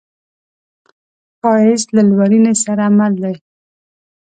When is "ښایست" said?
1.39-1.89